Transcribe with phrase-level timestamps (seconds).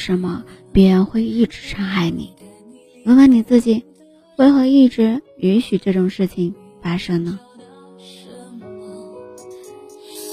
[0.00, 0.42] 什么
[0.72, 2.30] 别人会一直伤害你，
[3.04, 3.84] 问问你自己，
[4.38, 7.38] 为何一直允许这种事情发生呢？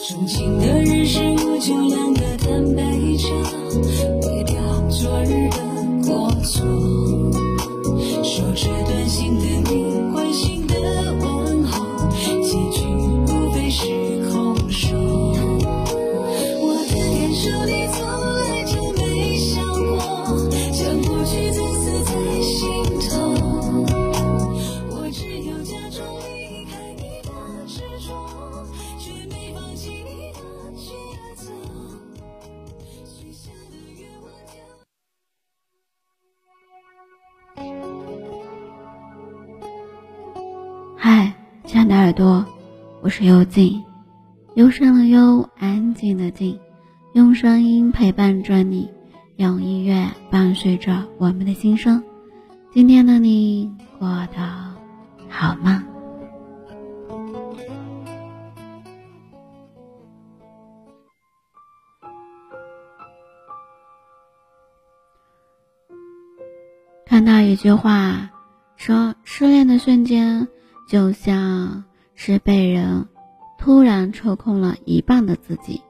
[0.07, 2.81] 钟情的人是我就两个坦白
[3.17, 3.27] 着，
[4.21, 4.55] 毁掉
[4.89, 5.57] 昨日的
[6.07, 6.65] 过错。
[8.23, 9.66] 说着短信的
[41.09, 42.45] 嗨，亲爱的耳朵，
[43.01, 43.81] 我是幽静，
[44.55, 46.59] 幽深的幽，安静的静，
[47.13, 48.91] 用声音陪伴着你，
[49.37, 52.03] 用音乐伴随着我们的心声。
[52.73, 54.75] 今天的你过得
[55.29, 55.81] 好吗？
[67.05, 68.29] 看到一句话
[68.75, 70.45] 说，失恋的瞬间
[70.87, 71.83] 就像
[72.15, 73.07] 是被人
[73.57, 75.81] 突然抽空了一半的自己。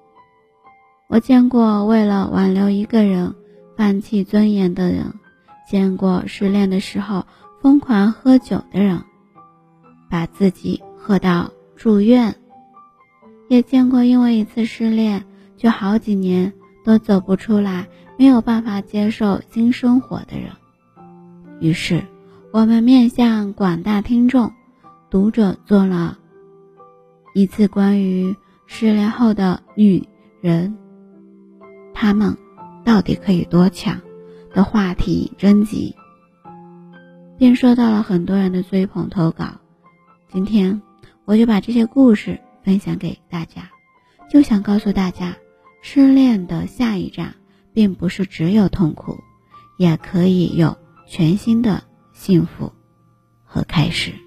[1.07, 3.35] 我见过为了挽留一个人
[3.77, 5.13] 放弃尊严的人，
[5.69, 7.25] 见过失恋的时候
[7.61, 9.03] 疯狂喝酒的人，
[10.09, 12.35] 把自己喝到住院，
[13.49, 15.23] 也见过因为一次失恋
[15.55, 16.53] 就好几年
[16.83, 17.87] 都走不出来，
[18.17, 20.49] 没有办法接受新生活的人。
[21.61, 22.03] 于是，
[22.51, 24.51] 我们面向广大听众、
[25.09, 26.17] 读者做了
[27.33, 28.35] 一次关于
[28.65, 30.07] 失恋后的女
[30.41, 30.77] 人，
[31.93, 32.37] 她们
[32.83, 34.01] 到底可以多强
[34.53, 35.95] 的话题征集，
[37.37, 39.61] 并收到了很多人的追捧投稿。
[40.29, 40.81] 今天，
[41.25, 43.69] 我就把这些故事分享给大家，
[44.29, 45.37] 就想告诉大家，
[45.81, 47.35] 失恋的下一站，
[47.73, 49.17] 并不是只有痛苦，
[49.77, 50.77] 也可以有。
[51.09, 52.73] 全新的幸福
[53.45, 54.26] 和开始。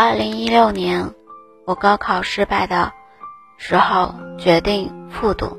[0.00, 1.12] 二零一六年，
[1.64, 2.92] 我高考失败的
[3.56, 5.58] 时候决定复读，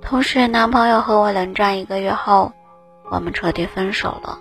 [0.00, 2.50] 同时男朋友和我冷战一个月后，
[3.10, 4.38] 我们彻底分手了。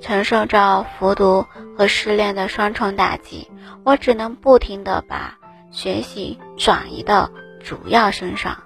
[0.00, 1.44] 承受着复读
[1.76, 3.50] 和失恋的双重打击，
[3.82, 5.34] 我只能不停的把。
[5.72, 7.30] 学习转移到
[7.64, 8.58] 主要身上。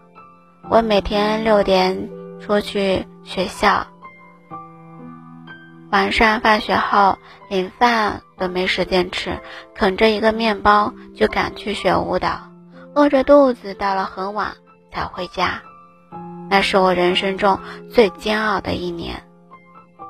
[0.68, 3.86] 我每天六点出去学校，
[5.96, 7.16] 晚上放学后
[7.48, 9.40] 连饭都没时间吃，
[9.74, 12.50] 啃着一个面包就赶去学舞蹈，
[12.94, 14.58] 饿着肚子到了很晚
[14.92, 15.62] 才回家。
[16.50, 17.58] 那是我人生中
[17.90, 19.22] 最煎熬的一年，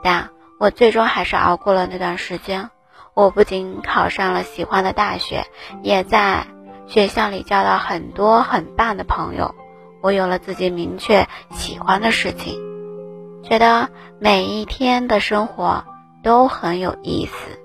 [0.02, 2.68] 但我最终还是熬过了那段时间。
[3.14, 5.46] 我不仅考上了喜欢的大学，
[5.84, 6.48] 也在。
[6.88, 9.54] 学校里交到很多很棒的朋友，
[10.02, 12.58] 我有了自己明确喜欢的事情，
[13.48, 15.84] 觉得每一天的生活
[16.22, 17.58] 都很有意思。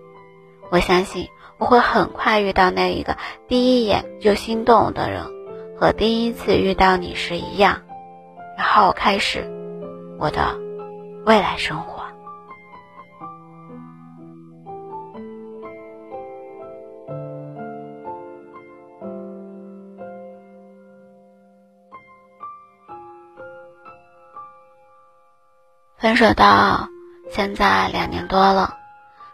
[0.70, 1.28] 我相信
[1.58, 5.26] 我会很快遇到那一个第一眼就心动的人，
[5.80, 7.82] 和第一次遇到你时一样，
[8.58, 9.52] 然后开始
[10.20, 10.56] 我的
[11.26, 12.01] 未来生活。
[26.02, 26.90] 分手到
[27.30, 28.76] 现在两年多了，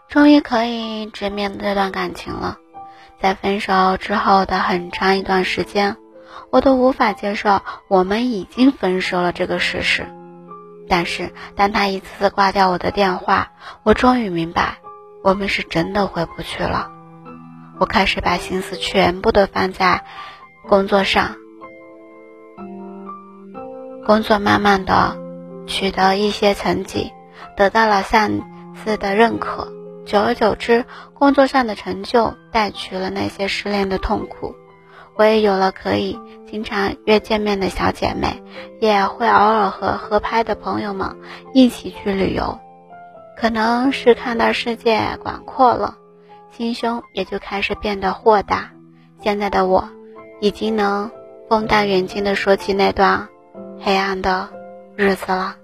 [0.10, 2.58] 终于可以直面这段感情了。
[3.22, 5.96] 在分手之后的很长一段时间，
[6.52, 10.06] 我都无法接受我们已经分手了这个事实。
[10.90, 13.54] 但是当他一次次挂掉我的电话，
[13.84, 14.80] 我终于明白，
[15.24, 16.92] 我们是真的回不去了。
[17.80, 20.04] 我开始把心思全部都放在
[20.68, 21.38] 工作上，
[24.06, 25.27] 工作慢慢的。
[25.68, 27.12] 取得一些成绩，
[27.56, 28.42] 得到了上
[28.84, 29.72] 司的认可。
[30.06, 34.56] 久而久之，工作上的成就带去了那些失恋的痛苦。
[35.16, 36.18] 我也有了可以
[36.50, 38.42] 经常约见面的小姐妹，
[38.80, 41.18] 也会偶尔和合拍的朋友们
[41.54, 42.58] 一起去旅游。
[43.36, 45.98] 可能是看到世界广阔了，
[46.52, 48.72] 心胸也就开始变得豁达。
[49.22, 49.90] 现在的我，
[50.40, 51.12] 已经能
[51.50, 53.28] 风淡远近的说起那段
[53.82, 54.50] 黑暗的。
[54.98, 55.56] 日子了。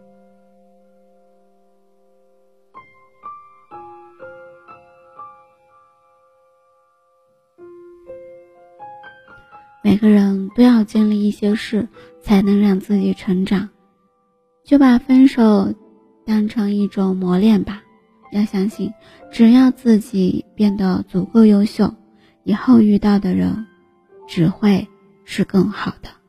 [9.84, 11.88] 每个人都要经历一些事
[12.22, 13.68] 才能让自己成长。
[14.64, 15.74] 就把分手
[16.28, 17.82] 当成一种磨练吧
[18.32, 18.94] 要相信
[19.32, 21.94] 只要自己变得足够优秀
[22.44, 23.66] 以后遇到的人
[24.28, 24.88] 只会
[25.26, 26.23] 是更好的。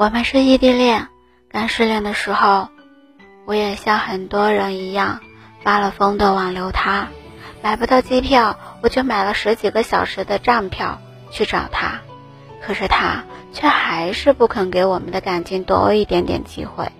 [0.00, 1.08] 我们是异地恋，
[1.50, 2.70] 刚失恋的时候，
[3.44, 5.20] 我也像很多人一样
[5.62, 7.08] 发了疯的挽留他。
[7.60, 12.00] 买不到机票，我就买了十几个小时的站票去找他。
[12.62, 16.90] 可是他却还是不肯给我们的感情多一点点机会。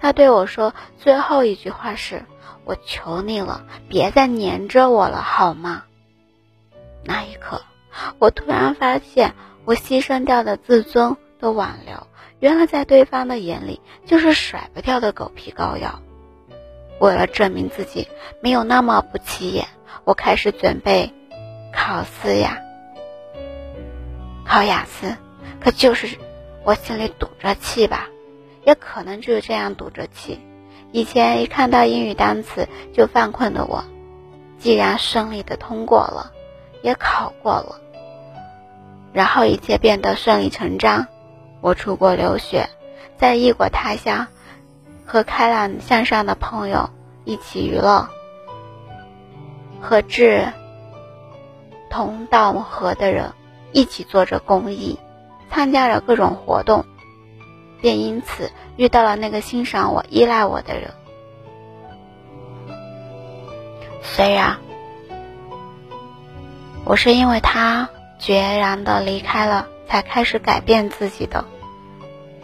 [0.00, 2.24] 他对我说最后一句话是
[2.64, 5.82] ：“我求你了，别再黏着我了，好吗？”
[7.04, 7.60] 那一刻，
[8.18, 9.34] 我突然发现，
[9.66, 12.06] 我牺牲掉的自尊的挽留。
[12.40, 16.00] 原来在对方的眼里就是甩不掉的狗皮膏药。
[17.00, 18.08] 为了证明自己
[18.40, 19.66] 没有那么不起眼，
[20.04, 21.12] 我开始准备
[21.72, 22.58] 考思呀，
[24.44, 25.16] 考雅思。
[25.60, 26.16] 可就是
[26.64, 28.08] 我心里堵着气吧，
[28.64, 30.38] 也可能就是这样堵着气。
[30.92, 33.84] 以前一看到英语单词就犯困的我，
[34.58, 36.32] 既然顺利的通过了，
[36.82, 37.80] 也考过了，
[39.12, 41.06] 然后一切变得顺理成章。
[41.60, 42.68] 我出国留学，
[43.16, 44.26] 在异国他乡，
[45.04, 46.90] 和开朗向上的朋友
[47.24, 48.08] 一起娱乐，
[49.80, 50.52] 和志
[51.90, 53.32] 同道合的人
[53.72, 54.98] 一起做着公益，
[55.50, 56.84] 参加着各种活动，
[57.80, 60.90] 便因此遇到了那个欣赏我、依赖我的人。
[64.02, 64.56] 虽然
[66.84, 67.88] 我是因为他
[68.18, 69.68] 决然的离开了。
[69.88, 71.44] 才开始改变自己的，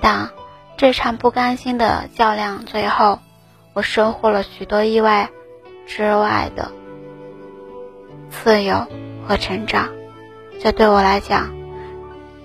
[0.00, 0.30] 但
[0.76, 3.20] 这场不甘心的较量，最后
[3.74, 5.28] 我收获了许多意外
[5.86, 6.72] 之外的
[8.30, 8.86] 自由
[9.26, 9.90] 和成长。
[10.60, 11.54] 这对我来讲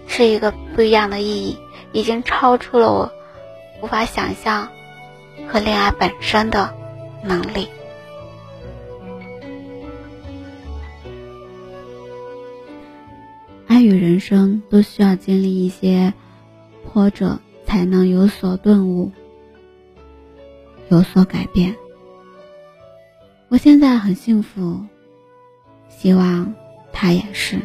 [0.08, 1.58] 是一个不一样的意义，
[1.94, 3.12] 已经超出了我
[3.82, 4.68] 无法想象
[5.48, 6.74] 和恋爱本身的
[7.24, 7.70] 能力。
[13.80, 16.14] 爱与人生都需要经历一些
[16.92, 19.14] 波折，才能有所顿悟，
[20.90, 21.78] 有所改变。
[23.48, 24.82] 我现在很幸福，
[25.88, 26.54] 希望
[26.92, 27.58] 他也是。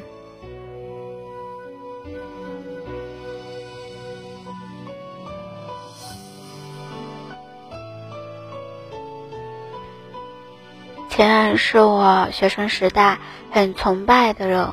[11.11, 13.19] 前任是我学生时代
[13.51, 14.73] 很崇拜的人。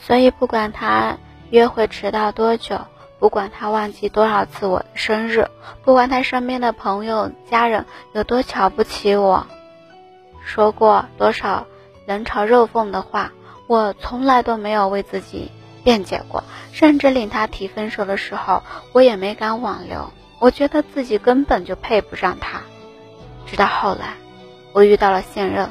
[0.00, 1.18] 所以，不管他
[1.50, 2.80] 约会迟到多久，
[3.18, 5.46] 不管他忘记多少次我的生日，
[5.84, 9.46] 不管他身边的朋友、家人有多瞧不起我，
[10.44, 11.66] 说过多少
[12.06, 13.30] 冷嘲热讽的话，
[13.66, 15.50] 我从来都没有为自己
[15.84, 16.42] 辩解过。
[16.72, 20.10] 甚至令他提分手的时候，我也没敢挽留。
[20.38, 22.62] 我觉得自己根本就配不上他。
[23.44, 24.14] 直到后来，
[24.72, 25.70] 我遇到了现任，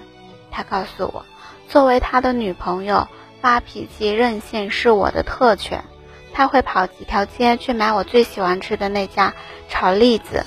[0.52, 1.26] 他告诉我，
[1.68, 3.08] 作为他的女朋友。
[3.42, 5.84] 发脾气、任性是我的特权。
[6.32, 9.34] 他会跑几条街去买我最喜欢吃的那家
[9.68, 10.46] 炒栗子，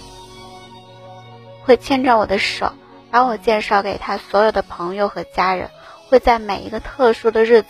[1.65, 2.73] 会牵着我的手，
[3.11, 5.69] 把我介绍给他所有的朋友和家人，
[6.09, 7.69] 会在每一个特殊的日子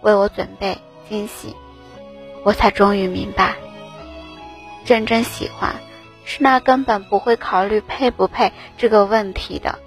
[0.00, 0.78] 为我准备
[1.08, 1.54] 惊喜。
[2.42, 3.54] 我才终于明白，
[4.84, 5.76] 真正喜欢
[6.24, 9.78] 是那根本不会考虑配不配这个问题的。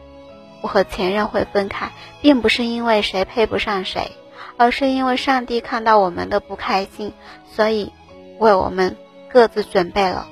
[0.61, 1.91] 我和前任会分开，
[2.21, 4.11] 并不是因为谁配不上谁。
[4.57, 7.13] 而是因为上帝看到我们的不开心，
[7.51, 7.91] 所以
[8.39, 8.95] 为我们
[9.29, 10.27] 各自准备了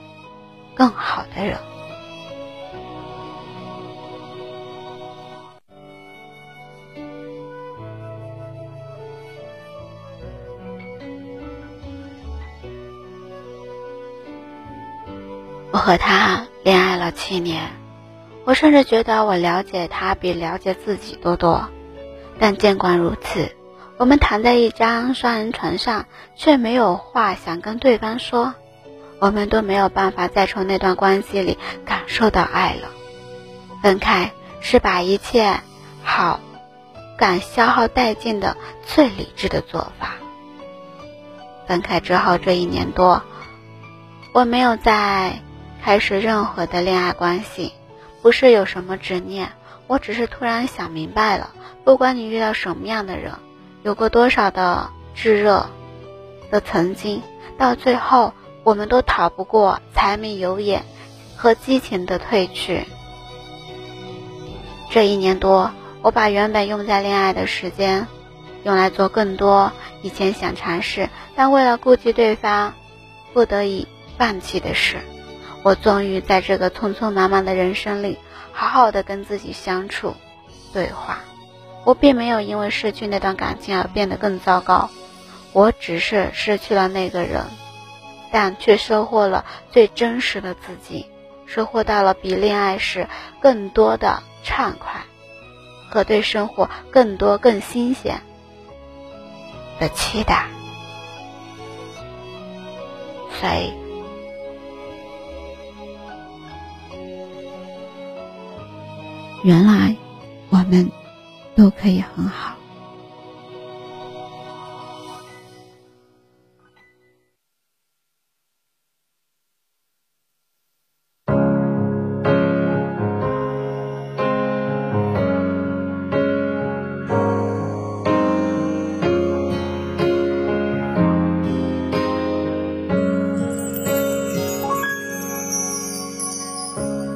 [0.76, 1.58] 更好的人。
[15.72, 17.72] 我和他恋爱了七年，
[18.46, 21.68] 我甚至觉得我了解他比了解自己多多，
[22.40, 23.56] 但尽管如此。
[23.98, 28.54] 我们躺在一张双人床上，却没有话想跟对方说。
[29.20, 32.90] 我们都没有办法再从那段关系里感受到爱了。
[33.82, 35.62] 分开是把一切
[36.04, 36.42] 好
[37.18, 40.16] 感消耗殆尽的最理智的做法。
[41.68, 43.22] 分开之后这一年多，
[44.34, 45.40] 我没有再
[45.82, 47.72] 开始任何的恋爱关系，
[48.22, 49.54] 不是有什么执念，
[49.88, 51.52] 我只是突然想明白了，
[51.86, 53.32] 不管你遇到什么样的人。
[53.84, 55.70] 有过多少的炙热
[56.50, 57.22] 的曾经，
[57.58, 60.86] 到最后，我们都逃不过柴米油盐
[61.36, 62.86] 和激情的褪去。
[64.90, 65.72] 这一年多，
[66.02, 68.08] 我把原本用在恋爱的时间，
[68.64, 72.74] 用来做更多以前想尝试但为了顾及对方，
[73.34, 73.88] 不得已
[74.18, 74.98] 放弃的事。
[75.62, 78.18] 我终于在这个匆匆忙忙的人生里，
[78.54, 80.16] 好好的跟自己相处、
[80.72, 81.20] 对话。
[81.86, 84.90] 我并没有因为失去那段感情而变得更糟糕，
[85.52, 87.46] 我只是失去了那个人，
[88.32, 91.08] 但却收获了最真实的自己，
[91.46, 93.08] 收获到了比恋爱时
[93.42, 94.24] 更多的。
[94.46, 95.06] 畅快，
[95.90, 98.22] 和对生活更多、更新鲜
[99.80, 100.48] 的期待。
[103.40, 103.72] 所以，
[109.46, 109.96] 原来
[110.50, 110.92] 我们
[111.56, 112.58] 都可以很好。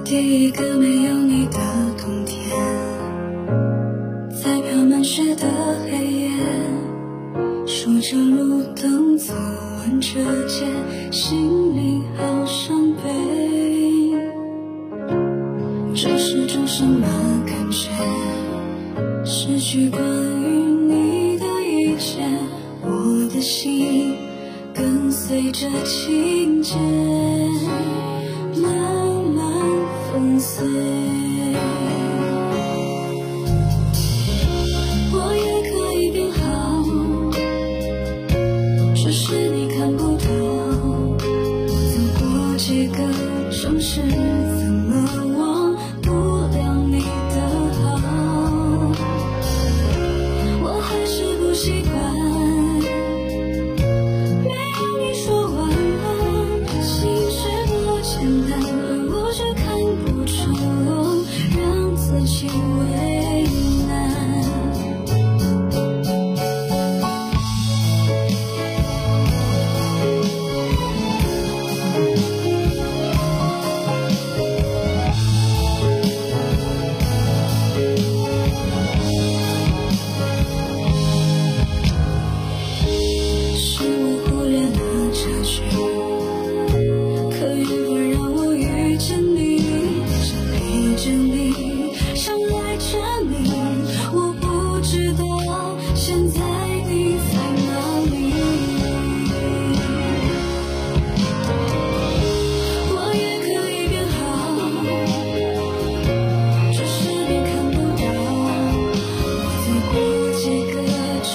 [0.06, 1.60] 第一个没有你的
[1.98, 2.50] 冬天，
[5.07, 5.47] 雪的
[5.89, 6.29] 黑夜，
[7.65, 10.65] 数着路灯，走完这街，
[11.11, 13.03] 心里好伤悲。
[15.95, 17.07] 这是种什么
[17.45, 17.89] 感觉？
[19.23, 20.45] 失去关于
[20.91, 22.21] 你的一切，
[22.81, 24.13] 我的心
[24.73, 26.75] 跟随着情节
[28.61, 28.69] 慢
[29.33, 29.47] 慢。
[30.11, 30.67] 粉碎，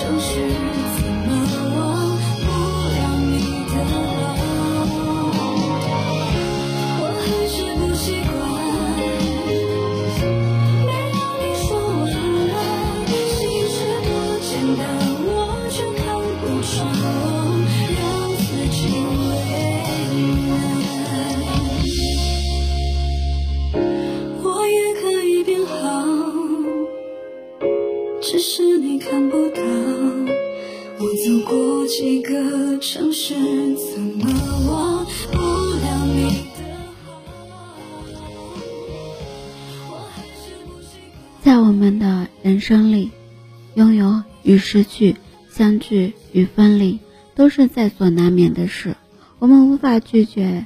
[0.02, 1.01] 就是。
[41.42, 43.10] 在我们的人生里，
[43.74, 45.16] 拥有与失去、
[45.50, 47.00] 相聚与分离，
[47.34, 48.94] 都是在所难免的事。
[49.40, 50.64] 我们无法拒绝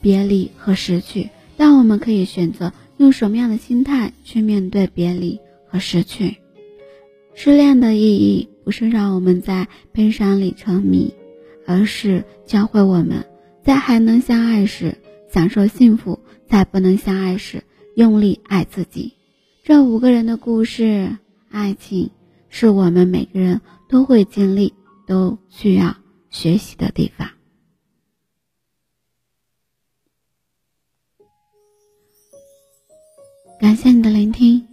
[0.00, 6.36] 别离和失去，但我们可以选择用什么样的心态去面对别离和失去。
[7.34, 11.12] 失恋的意义不是让我们在悲伤里沉迷，
[11.66, 13.26] 而是教会我们
[13.64, 14.96] 在还能相爱时
[15.28, 17.64] 享受幸福，在不能相爱时
[17.96, 19.13] 用力爱自己。
[19.64, 21.16] 这五个人的故事，
[21.48, 22.10] 爱情
[22.50, 24.74] 是我们每个人都会经历、
[25.06, 25.96] 都需要
[26.28, 27.26] 学习的地方。
[33.58, 34.66] 感谢你的聆听，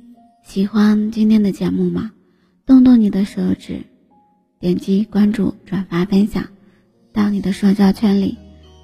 [0.43, 2.11] 喜欢今天的节目吗？
[2.65, 3.81] 动动你的手指，
[4.59, 6.45] 点击关注、转发、分享
[7.13, 8.37] 到你的社交圈里。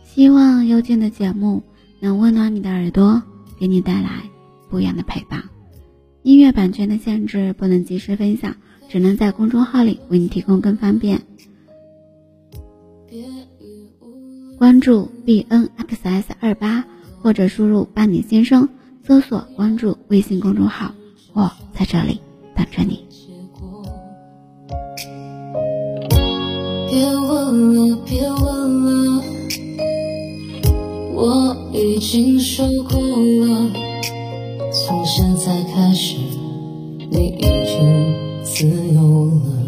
[0.06, 1.62] 希望幽静的节目
[2.00, 3.22] 能温暖你的耳朵，
[3.60, 4.24] 给你带来
[4.70, 5.44] 不一样的陪伴。
[6.28, 8.58] 音乐版权的限制不能及时分享，
[8.90, 11.22] 只能在公众号里为你提供更方便。
[14.58, 16.84] 关注 b n x s 二八，
[17.22, 18.68] 或者输入“伴你先生”，
[19.08, 20.94] 搜索关注微信公众号，
[21.32, 22.20] 我在这里
[22.54, 23.06] 等着你。
[26.90, 29.24] 别问了，别问了，
[31.14, 33.97] 我已经受够了。
[34.88, 36.16] 从现在开始
[37.12, 39.68] 你已经自由了。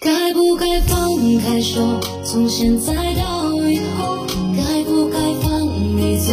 [0.00, 0.98] 该不该放
[1.38, 1.80] 开手
[2.24, 4.26] 从现在到以后？
[4.56, 5.64] 该不该放
[5.96, 6.32] 你走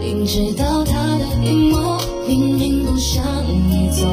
[0.00, 3.22] 明知道他的阴谋明明不想
[3.68, 4.06] 你走？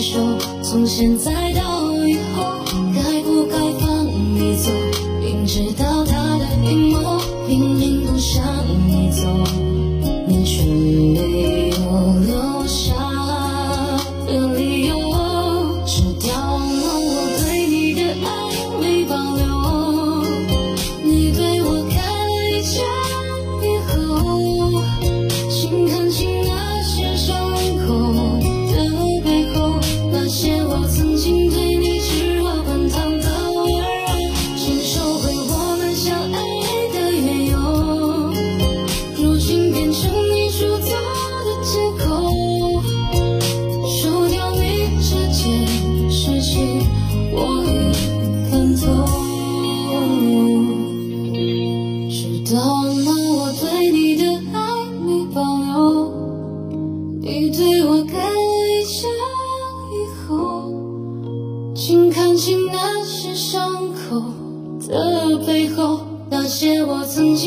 [0.00, 1.59] 手，从现在的。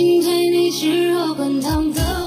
[0.04, 2.23] 心对你炙热滚烫的。